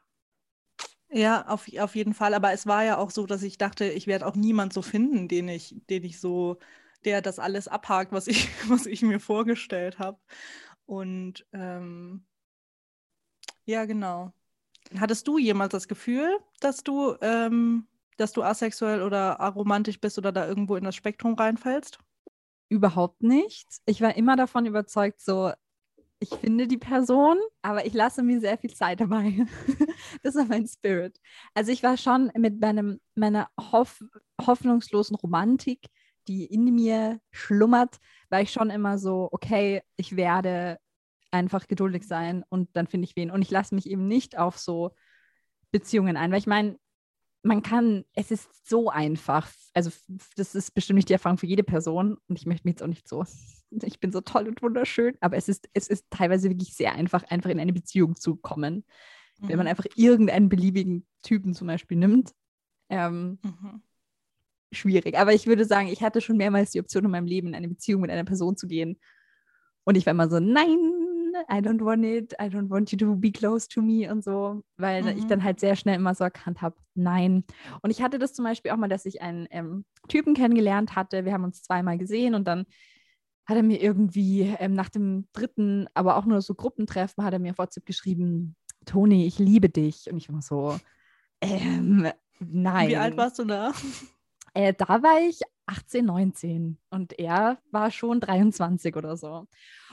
[1.17, 2.35] Ja, auf, auf jeden Fall.
[2.35, 5.29] Aber es war ja auch so, dass ich dachte, ich werde auch niemand so finden,
[5.29, 6.59] den ich, den ich so,
[7.05, 10.19] der das alles abhakt, was ich, was ich mir vorgestellt habe.
[10.87, 12.27] Und ähm,
[13.65, 14.33] ja, genau.
[14.99, 17.87] Hattest du jemals das Gefühl, dass du, ähm,
[18.19, 21.99] dass du asexuell oder aromantisch bist oder da irgendwo in das Spektrum reinfällst?
[22.71, 23.69] Überhaupt nicht.
[23.87, 25.53] Ich war immer davon überzeugt, so,
[26.19, 29.47] ich finde die Person, aber ich lasse mir sehr viel Zeit dabei.
[30.23, 31.19] das war mein Spirit.
[31.55, 34.03] Also ich war schon mit meinem, meiner hoff,
[34.41, 35.87] hoffnungslosen Romantik,
[36.29, 37.99] die in mir schlummert,
[38.31, 40.79] war ich schon immer so, okay, ich werde
[41.31, 43.31] einfach geduldig sein und dann finde ich wen.
[43.31, 44.93] Und ich lasse mich eben nicht auf so
[45.71, 46.79] Beziehungen ein, weil ich meine,
[47.47, 49.51] man kann, es ist so einfach.
[49.75, 49.91] Also
[50.37, 52.89] das ist bestimmt nicht die Erfahrung für jede Person und ich möchte mich jetzt auch
[52.89, 53.25] nicht so,
[53.83, 57.25] ich bin so toll und wunderschön, aber es ist, es ist teilweise wirklich sehr einfach,
[57.25, 58.85] einfach in eine Beziehung zu kommen.
[59.39, 59.71] Wenn man Mhm.
[59.71, 62.33] einfach irgendeinen beliebigen Typen zum Beispiel nimmt.
[62.89, 63.83] Ähm, Mhm.
[64.73, 65.17] schwierig.
[65.19, 67.69] Aber ich würde sagen, ich hatte schon mehrmals die Option in meinem Leben, in eine
[67.69, 68.99] Beziehung mit einer Person zu gehen.
[69.85, 70.79] Und ich war immer so, nein,
[71.51, 74.63] I don't want it, I don't want you to be close to me und so,
[74.77, 75.29] weil ich Mhm.
[75.29, 77.45] dann halt sehr schnell immer so erkannt habe, nein.
[77.83, 81.25] Und ich hatte das zum Beispiel auch mal, dass ich einen ähm, Typen kennengelernt hatte.
[81.25, 82.65] Wir haben uns zweimal gesehen und dann
[83.47, 87.39] hat er mir irgendwie ähm, nach dem dritten, aber auch nur so Gruppentreffen, hat er
[87.39, 90.11] mir auf WhatsApp geschrieben, Toni, ich liebe dich.
[90.11, 90.79] Und ich war so,
[91.41, 92.09] ähm,
[92.41, 92.89] nein.
[92.89, 93.73] Wie alt warst du da?
[94.55, 99.47] Äh, da war ich 18, 19 und er war schon 23 oder so.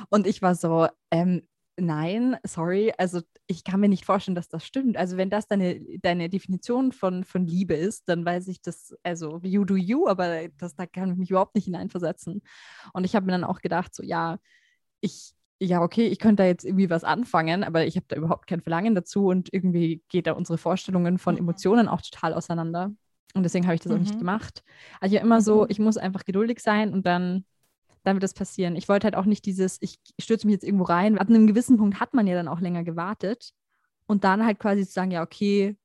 [0.10, 4.66] Und ich war so, ähm, nein, sorry, also ich kann mir nicht vorstellen, dass das
[4.66, 4.98] stimmt.
[4.98, 9.40] Also wenn das deine, deine Definition von, von Liebe ist, dann weiß ich das, also
[9.44, 12.42] you do you, aber das, da kann ich mich überhaupt nicht hineinversetzen.
[12.94, 14.38] Und ich habe mir dann auch gedacht, so ja,
[15.02, 18.48] ich, ja, okay, ich könnte da jetzt irgendwie was anfangen, aber ich habe da überhaupt
[18.48, 21.42] kein Verlangen dazu und irgendwie geht da unsere Vorstellungen von Mhm.
[21.42, 22.92] Emotionen auch total auseinander.
[23.34, 24.20] Und deswegen habe ich das auch nicht Mhm.
[24.20, 24.64] gemacht.
[25.02, 25.68] Also ich war immer so, Mhm.
[25.70, 27.46] ich muss einfach geduldig sein und dann,
[28.04, 28.76] dann wird das passieren.
[28.76, 31.18] Ich wollte halt auch nicht dieses, ich stürze mich jetzt irgendwo rein.
[31.18, 33.54] Ab einem gewissen Punkt hat man ja dann auch länger gewartet.
[34.06, 35.78] Und dann halt quasi zu sagen, ja, okay,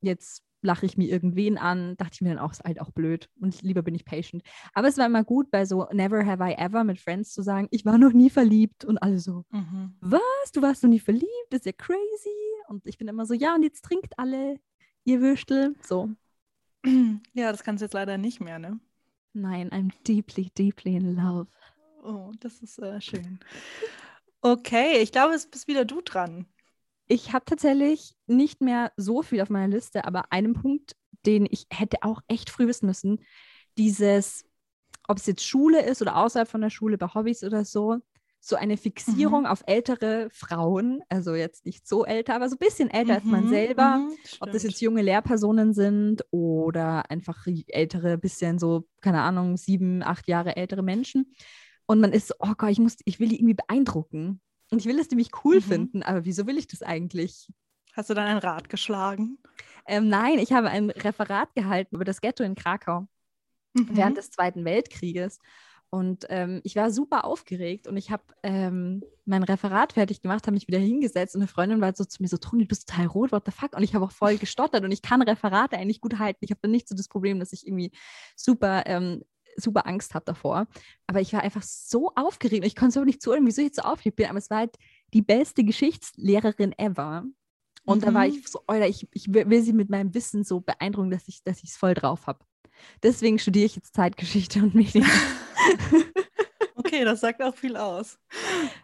[0.00, 3.28] jetzt lache ich mir irgendwen an, dachte ich mir dann auch, ist halt auch blöd.
[3.40, 4.42] Und lieber bin ich patient.
[4.74, 7.68] Aber es war immer gut, bei so Never Have I Ever mit Friends zu sagen,
[7.70, 9.94] ich war noch nie verliebt und alle so, Mhm.
[10.00, 12.28] was, du warst noch nie verliebt, das ist ja crazy.
[12.68, 14.56] Und ich bin immer so, ja, und jetzt trinkt alle,
[15.04, 15.74] ihr Würstel.
[15.82, 16.10] So,
[17.34, 18.80] Ja, das kannst du jetzt leider nicht mehr, ne?
[19.38, 21.48] nein, I'm deeply, deeply in love.
[22.02, 23.38] Oh, das ist äh, schön.
[24.40, 26.46] Okay, ich glaube, es bist wieder du dran.
[27.06, 30.94] Ich habe tatsächlich nicht mehr so viel auf meiner Liste, aber einen Punkt,
[31.26, 33.24] den ich hätte auch echt früh wissen müssen,
[33.78, 34.44] dieses,
[35.08, 37.98] ob es jetzt Schule ist oder außerhalb von der Schule, bei Hobbys oder so,
[38.40, 42.90] so eine Fixierung auf ältere Frauen, also jetzt nicht so älter, aber so ein bisschen
[42.90, 44.00] älter als man Mhm, selber.
[44.00, 50.02] mhm, Ob das jetzt junge Lehrpersonen sind oder einfach ältere, bisschen so, keine Ahnung, sieben,
[50.02, 51.34] acht Jahre ältere Menschen.
[51.86, 54.40] Und man ist so, oh Gott, ich, muss, ich will die irgendwie beeindrucken.
[54.70, 55.62] Und ich will, dass die mich cool Mhm.
[55.62, 57.48] finden, aber wieso will ich das eigentlich?
[57.92, 59.38] Hast du dann ein Rad geschlagen?
[59.86, 63.08] Ähm, nein, ich habe ein Referat gehalten über das Ghetto in Krakau
[63.74, 63.94] Mhm.
[63.94, 65.38] während des Zweiten Weltkrieges.
[65.90, 70.54] Und ähm, ich war super aufgeregt und ich habe ähm, mein Referat fertig gemacht, habe
[70.54, 73.06] mich wieder hingesetzt und eine Freundin war so zu mir so, Toni, du bist total
[73.06, 73.74] rot, what the fuck?
[73.74, 76.40] Und ich habe auch voll gestottert und ich kann Referate eigentlich gut halten.
[76.42, 77.90] Ich habe dann nicht so das Problem, dass ich irgendwie
[78.36, 79.22] super ähm,
[79.60, 80.66] super Angst habe davor.
[81.06, 82.64] Aber ich war einfach so aufgeregt.
[82.64, 84.26] Ich konnte es auch nicht zuhören, wieso ich jetzt so aufgeregt bin.
[84.26, 84.76] Aber es war halt
[85.14, 87.24] die beste Geschichtslehrerin ever.
[87.84, 88.06] Und mhm.
[88.06, 91.28] da war ich so, Alter, ich, ich will sie mit meinem Wissen so beeindrucken, dass
[91.28, 92.44] ich es voll drauf habe.
[93.02, 95.06] Deswegen studiere ich jetzt Zeitgeschichte und Medien.
[96.76, 98.18] okay, das sagt auch viel aus.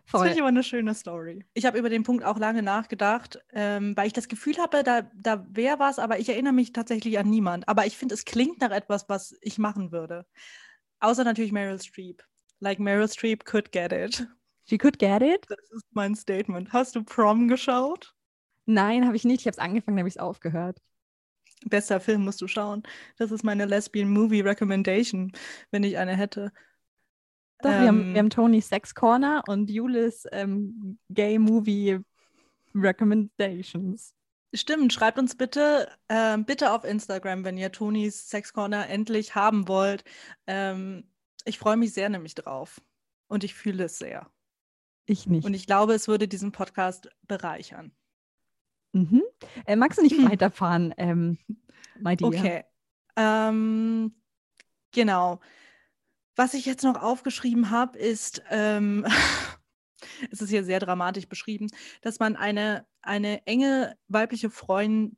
[0.04, 0.20] Voll.
[0.20, 1.44] Das finde ich aber eine schöne Story.
[1.54, 5.02] Ich habe über den Punkt auch lange nachgedacht, ähm, weil ich das Gefühl habe, da,
[5.14, 7.68] da wäre was, aber ich erinnere mich tatsächlich an niemand.
[7.68, 10.26] Aber ich finde, es klingt nach etwas, was ich machen würde.
[11.00, 12.22] Außer natürlich Meryl Streep.
[12.60, 14.26] Like Meryl Streep could get it.
[14.66, 15.44] She could get it?
[15.48, 16.72] Das ist mein Statement.
[16.72, 18.14] Hast du Prom geschaut?
[18.66, 19.40] Nein, habe ich nicht.
[19.40, 20.80] Ich habe es angefangen, habe ich es aufgehört.
[21.66, 22.82] Bester Film musst du schauen.
[23.16, 25.32] Das ist meine Lesbian Movie Recommendation,
[25.70, 26.52] wenn ich eine hätte.
[27.60, 32.00] Doch, ähm, wir, haben, wir haben Tony's Sex Corner und Julis ähm, Gay Movie
[32.74, 34.14] Recommendations.
[34.54, 39.66] Stimmt, schreibt uns bitte, äh, bitte auf Instagram, wenn ihr Tonys Sex Corner endlich haben
[39.66, 40.04] wollt.
[40.46, 41.04] Ähm,
[41.44, 42.80] ich freue mich sehr nämlich drauf.
[43.26, 44.30] Und ich fühle es sehr.
[45.06, 45.44] Ich nicht.
[45.44, 47.92] Und ich glaube, es würde diesen Podcast bereichern.
[48.92, 49.22] Mhm.
[49.66, 50.30] Äh, magst du nicht hm.
[50.30, 51.38] weiterfahren, ähm,
[51.98, 52.28] my dear?
[52.28, 52.64] Okay.
[53.16, 54.14] Ähm,
[54.92, 55.40] genau.
[56.36, 59.06] Was ich jetzt noch aufgeschrieben habe, ist, ähm,
[60.30, 61.68] es ist hier sehr dramatisch beschrieben,
[62.02, 65.16] dass man eine, eine enge weibliche Freundin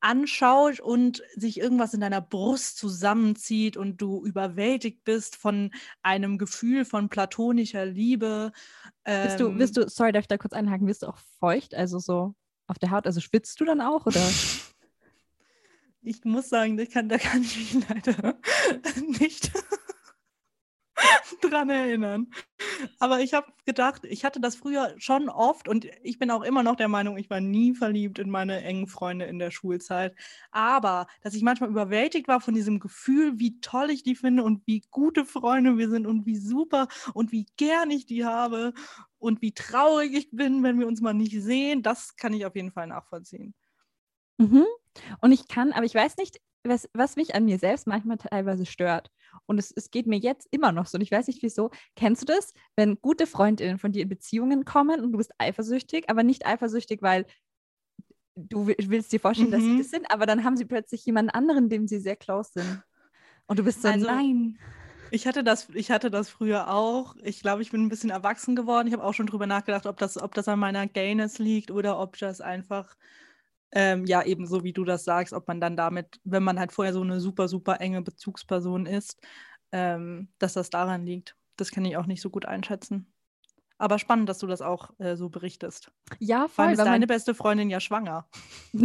[0.00, 5.70] anschaut und sich irgendwas in deiner Brust zusammenzieht und du überwältigt bist von
[6.02, 8.52] einem Gefühl von platonischer Liebe.
[9.04, 11.74] Ähm, bist du, bist du, sorry, darf ich da kurz einhaken, wirst du auch feucht,
[11.74, 12.34] also so
[12.66, 14.20] auf der Haut, also schwitzt du dann auch oder?
[16.02, 18.38] ich muss sagen, da kann, da kann ich mich leider
[19.20, 19.52] nicht
[21.40, 22.28] dran erinnern.
[22.98, 26.62] Aber ich habe gedacht, ich hatte das früher schon oft und ich bin auch immer
[26.62, 30.14] noch der Meinung, ich war nie verliebt in meine engen Freunde in der Schulzeit.
[30.50, 34.66] Aber dass ich manchmal überwältigt war von diesem Gefühl, wie toll ich die finde und
[34.66, 38.72] wie gute Freunde wir sind und wie super und wie gern ich die habe
[39.18, 42.56] und wie traurig ich bin, wenn wir uns mal nicht sehen, das kann ich auf
[42.56, 43.54] jeden Fall nachvollziehen.
[44.38, 44.66] Mhm.
[45.20, 48.66] Und ich kann, aber ich weiß nicht, was, was mich an mir selbst manchmal teilweise
[48.66, 49.10] stört.
[49.46, 50.96] Und es, es geht mir jetzt immer noch so.
[50.96, 51.70] Und ich weiß nicht wieso.
[51.96, 56.10] Kennst du das, wenn gute Freundinnen von dir in Beziehungen kommen und du bist eifersüchtig,
[56.10, 57.26] aber nicht eifersüchtig, weil
[58.34, 59.52] du willst dir vorstellen, mhm.
[59.52, 59.78] dass sie mhm.
[59.78, 62.82] das sind, aber dann haben sie plötzlich jemanden anderen, dem sie sehr close sind.
[63.46, 64.58] Und du bist so, also, nein.
[65.10, 67.16] Ich hatte das, ich hatte das früher auch.
[67.22, 68.86] Ich glaube, ich bin ein bisschen erwachsen geworden.
[68.86, 71.98] Ich habe auch schon drüber nachgedacht, ob das, ob das an meiner Gayness liegt oder
[71.98, 72.94] ob das einfach
[73.72, 76.72] ähm, ja, eben so wie du das sagst, ob man dann damit, wenn man halt
[76.72, 79.20] vorher so eine super, super enge Bezugsperson ist,
[79.72, 81.36] ähm, dass das daran liegt.
[81.56, 83.12] Das kann ich auch nicht so gut einschätzen.
[83.78, 85.90] Aber spannend, dass du das auch äh, so berichtest.
[86.18, 86.66] Ja, voll.
[86.66, 88.28] Vor ist deine beste Freundin ja schwanger.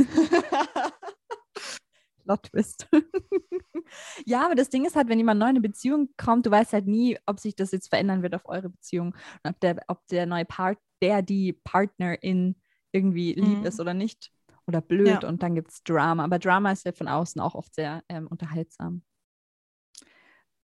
[2.23, 2.87] Plot Twist.
[4.25, 6.73] ja, aber das Ding ist halt, wenn jemand neu in eine Beziehung kommt, du weißt
[6.73, 9.15] halt nie, ob sich das jetzt verändern wird auf eure Beziehung.
[9.43, 12.55] Ob der, ob der neue Part, der die Partnerin
[12.91, 13.65] irgendwie lieb mhm.
[13.65, 14.31] ist oder nicht
[14.67, 15.27] oder blöd ja.
[15.27, 16.23] und dann gibt es Drama.
[16.23, 19.03] Aber Drama ist ja von außen auch oft sehr ähm, unterhaltsam.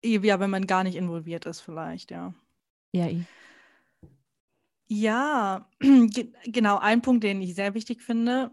[0.03, 2.33] Ja, wenn man gar nicht involviert ist, vielleicht, ja.
[2.93, 3.23] Ja, eh.
[4.87, 5.69] Ja,
[6.45, 6.77] genau.
[6.77, 8.51] Ein Punkt, den ich sehr wichtig finde,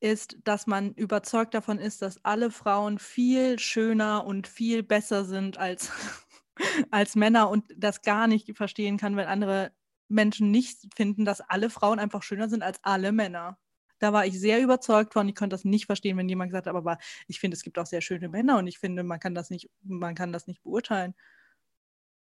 [0.00, 5.58] ist, dass man überzeugt davon ist, dass alle Frauen viel schöner und viel besser sind
[5.58, 5.90] als,
[6.90, 9.72] als Männer und das gar nicht verstehen kann, wenn andere
[10.08, 13.58] Menschen nicht finden, dass alle Frauen einfach schöner sind als alle Männer.
[14.02, 15.28] Da war ich sehr überzeugt von.
[15.28, 17.86] Ich konnte das nicht verstehen, wenn jemand gesagt hat, aber ich finde, es gibt auch
[17.86, 21.14] sehr schöne Männer und ich finde, man kann das nicht, man kann das nicht beurteilen.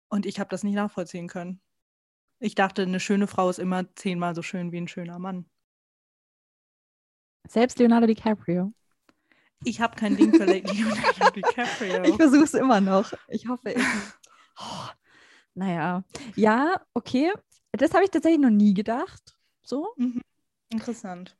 [0.07, 1.61] Und ich habe das nicht nachvollziehen können.
[2.39, 5.47] Ich dachte, eine schöne Frau ist immer zehnmal so schön wie ein schöner Mann.
[7.47, 8.73] Selbst Leonardo DiCaprio.
[9.63, 12.01] Ich habe kein Ding für Leonardo DiCaprio.
[12.01, 13.13] Ich versuche es immer noch.
[13.27, 13.83] Ich hoffe, ich.
[14.61, 14.89] Oh,
[15.53, 16.03] naja.
[16.35, 17.31] Ja, okay.
[17.73, 19.37] Das habe ich tatsächlich noch nie gedacht.
[19.61, 19.93] So.
[19.97, 20.21] Mhm.
[20.71, 21.38] Interessant.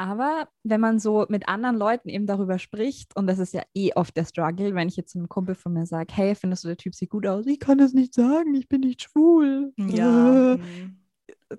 [0.00, 3.92] Aber wenn man so mit anderen Leuten eben darüber spricht, und das ist ja eh
[3.94, 6.76] oft der Struggle, wenn ich jetzt einem Kumpel von mir sage, hey, findest du, der
[6.76, 7.46] Typ sieht gut aus?
[7.46, 9.72] Ich kann das nicht sagen, ich bin nicht schwul.
[9.76, 10.56] Ja.
[10.56, 10.98] Mhm.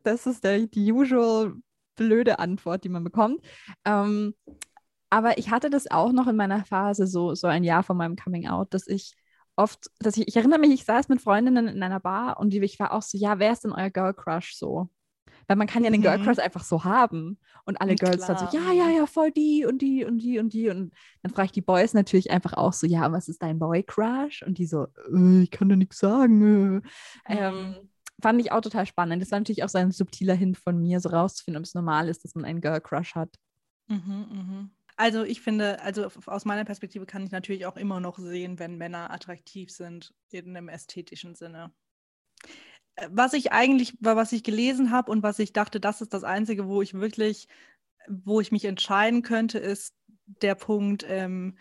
[0.04, 1.54] Das ist der, die usual
[1.98, 3.42] blöde Antwort, die man bekommt.
[3.84, 4.34] Ähm,
[5.10, 8.16] aber ich hatte das auch noch in meiner Phase, so, so ein Jahr vor meinem
[8.16, 9.16] Coming Out, dass ich
[9.58, 12.80] oft, dass ich, ich erinnere mich, ich saß mit Freundinnen in einer Bar und ich
[12.80, 14.90] war auch so, ja, wer ist denn euer Girl Crush so?
[15.50, 16.26] Weil man kann ja den Girl mhm.
[16.26, 17.40] Crush einfach so haben.
[17.66, 18.38] Und alle Girls Klar.
[18.38, 20.70] dann so, ja, ja, ja, voll die und die und die und die.
[20.70, 23.82] Und dann frage ich die Boys natürlich einfach auch so, ja, was ist dein Boy
[23.82, 24.44] Crush?
[24.44, 26.84] Und die so, äh, ich kann da nichts sagen.
[27.26, 27.34] Äh.
[27.34, 27.40] Mhm.
[27.40, 27.76] Ähm,
[28.22, 29.24] fand ich auch total spannend.
[29.24, 32.10] Das war natürlich auch so ein subtiler Hint von mir, so rauszufinden, ob es normal
[32.10, 33.34] ist, dass man einen Girl Crush hat.
[33.88, 34.70] Mhm, mhm.
[34.98, 38.78] Also ich finde, also aus meiner Perspektive kann ich natürlich auch immer noch sehen, wenn
[38.78, 41.72] Männer attraktiv sind in einem ästhetischen Sinne.
[43.10, 46.68] Was ich eigentlich, was ich gelesen habe und was ich dachte, das ist das Einzige,
[46.68, 47.48] wo ich wirklich,
[48.08, 51.58] wo ich mich entscheiden könnte, ist der Punkt, ähm,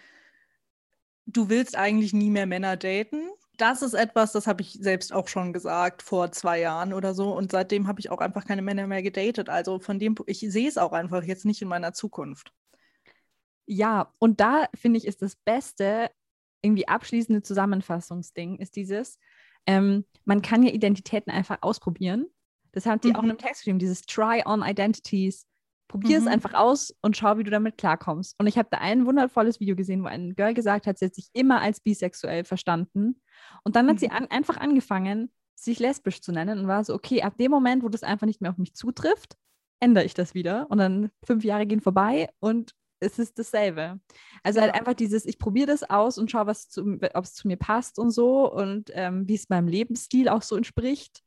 [1.27, 3.29] du willst eigentlich nie mehr Männer daten.
[3.57, 7.37] Das ist etwas, das habe ich selbst auch schon gesagt vor zwei Jahren oder so.
[7.37, 9.49] Und seitdem habe ich auch einfach keine Männer mehr gedatet.
[9.49, 12.53] Also von dem, ich sehe es auch einfach jetzt nicht in meiner Zukunft.
[13.67, 16.11] Ja, und da finde ich, ist das Beste,
[16.63, 19.19] irgendwie abschließende Zusammenfassungsding, ist dieses,
[19.69, 22.27] ähm, man kann ja Identitäten einfach ausprobieren.
[22.73, 23.17] Das hat sie mhm.
[23.17, 25.47] auch in einem Text geschrieben, dieses Try-on Identities.
[25.89, 26.27] Probier mhm.
[26.27, 28.35] es einfach aus und schau, wie du damit klarkommst.
[28.39, 31.15] Und ich habe da ein wundervolles Video gesehen, wo ein Girl gesagt hat, sie hat
[31.15, 33.21] sich immer als bisexuell verstanden.
[33.63, 33.99] Und dann hat mhm.
[33.99, 37.83] sie an, einfach angefangen, sich lesbisch zu nennen und war so, okay, ab dem Moment,
[37.83, 39.37] wo das einfach nicht mehr auf mich zutrifft,
[39.81, 40.67] ändere ich das wieder.
[40.71, 44.01] Und dann fünf Jahre gehen vorbei und es ist dasselbe.
[44.43, 44.75] Also halt ja.
[44.75, 48.11] halt einfach dieses, ich probiere das aus und schaue, ob es zu mir passt und
[48.11, 51.23] so und ähm, wie es meinem Lebensstil auch so entspricht.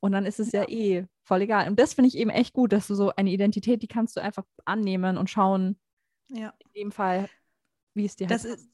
[0.00, 1.68] Und dann ist es ja, ja eh voll egal.
[1.68, 4.20] Und das finde ich eben echt gut, dass du so eine Identität, die kannst du
[4.20, 5.78] einfach annehmen und schauen,
[6.28, 6.52] ja.
[6.58, 7.28] in dem Fall,
[7.94, 8.68] wie es dir das halt ist,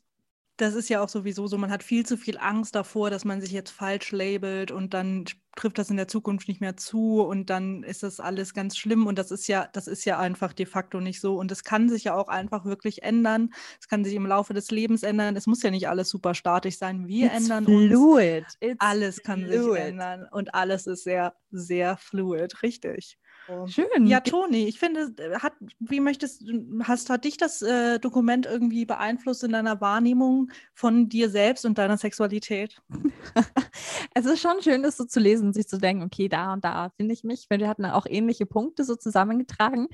[0.62, 3.40] das ist ja auch sowieso so, man hat viel zu viel Angst davor, dass man
[3.40, 5.24] sich jetzt falsch labelt und dann
[5.56, 9.06] trifft das in der Zukunft nicht mehr zu und dann ist das alles ganz schlimm
[9.06, 11.88] und das ist ja, das ist ja einfach de facto nicht so und es kann
[11.88, 13.50] sich ja auch einfach wirklich ändern.
[13.80, 15.34] Es kann sich im Laufe des Lebens ändern.
[15.36, 17.08] Es muss ja nicht alles super statisch sein.
[17.08, 18.44] Wir It's ändern fluid.
[18.44, 18.56] uns.
[18.60, 19.62] It's alles kann fluid.
[19.64, 23.18] sich ändern und alles ist sehr, sehr fluid, richtig.
[23.66, 24.06] Schön.
[24.06, 26.44] Ja, Toni, ich finde, äh, hat, wie möchtest
[26.84, 31.78] hast, hat dich das äh, Dokument irgendwie beeinflusst in deiner Wahrnehmung von dir selbst und
[31.78, 32.80] deiner Sexualität?
[34.14, 36.64] es ist schon schön, das so zu lesen und sich zu denken, okay, da und
[36.64, 39.88] da finde ich mich, weil wir hatten auch ähnliche Punkte so zusammengetragen.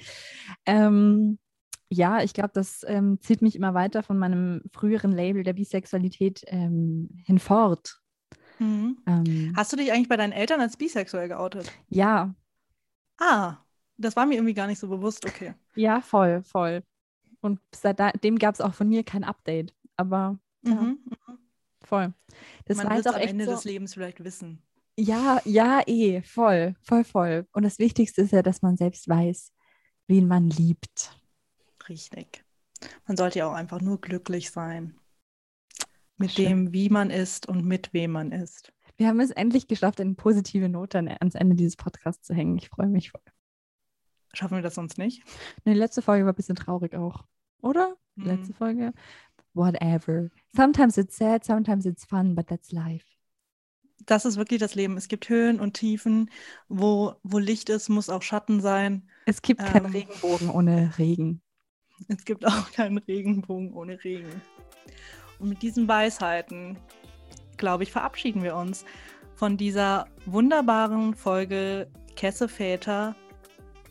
[0.67, 1.39] Ähm,
[1.91, 6.43] ja, ich glaube, das ähm, zieht mich immer weiter von meinem früheren Label der Bisexualität
[6.49, 8.01] ähm, hinfort.
[8.59, 8.99] Mhm.
[9.07, 11.73] Ähm, Hast du dich eigentlich bei deinen Eltern als bisexuell geoutet?
[11.89, 12.35] Ja,
[13.19, 13.59] Ah,
[13.97, 15.55] das war mir irgendwie gar nicht so bewusst, okay.
[15.75, 16.83] Ja, voll, voll.
[17.41, 19.75] Und seitdem gab es auch von mir kein Update.
[19.97, 21.39] Aber ja, mhm, mhm.
[21.83, 22.15] voll.
[22.65, 24.63] Das Man wird es am Ende so, des Lebens vielleicht wissen.
[24.97, 27.47] Ja, ja, eh, voll, voll, voll.
[27.53, 29.53] Und das Wichtigste ist ja, dass man selbst weiß,
[30.07, 31.17] wen man liebt.
[31.89, 32.45] Richtig.
[33.07, 34.95] Man sollte ja auch einfach nur glücklich sein.
[36.17, 36.45] Mit Schön.
[36.45, 38.73] dem, wie man ist und mit wem man ist.
[38.99, 42.59] Wir haben es endlich geschafft, eine positive Note ans Ende dieses Podcasts zu hängen.
[42.59, 43.23] Ich freue mich voll.
[44.33, 45.23] Schaffen wir das sonst nicht?
[45.65, 47.25] Nee, die letzte Folge war ein bisschen traurig auch.
[47.63, 47.97] Oder?
[48.17, 48.27] Die mm.
[48.27, 48.93] letzte Folge?
[49.55, 50.31] Whatever.
[50.55, 53.07] Sometimes it's sad, sometimes it's fun, but that's life.
[54.05, 54.97] Das ist wirklich das Leben.
[54.97, 56.29] Es gibt Höhen und Tiefen.
[56.69, 59.09] Wo, wo Licht ist, muss auch Schatten sein.
[59.27, 61.41] Es gibt ähm, keinen Regenbogen ohne Regen.
[62.09, 64.43] Es gibt auch keinen Regenbogen ohne Regen.
[65.39, 66.79] Und mit diesen Weisheiten
[67.59, 68.85] glaube ich, verabschieden wir uns
[69.35, 73.15] von dieser wunderbaren Folge Kesseväter.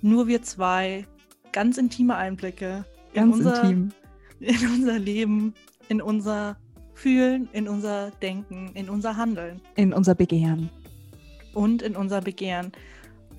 [0.02, 1.06] Nur wir zwei,
[1.52, 3.92] ganz intime Einblicke ganz in, unser, intim.
[4.40, 5.54] in unser Leben,
[5.90, 6.58] in unser
[6.94, 9.62] Fühlen, in unser Denken, in unser Handeln.
[9.76, 10.70] In unser Begehren.
[11.54, 12.72] Und in unser Begehren.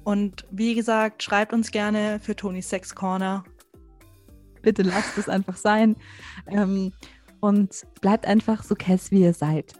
[0.04, 3.44] Und wie gesagt, schreibt uns gerne für Tonys Sex Corner.
[4.62, 5.96] Bitte lasst es einfach sein.
[6.48, 6.92] Ähm,
[7.40, 9.74] und bleibt einfach so kess, wie ihr seid.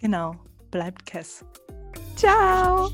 [0.00, 0.34] Genau,
[0.70, 1.44] bleibt Kess.
[2.16, 2.90] Ciao!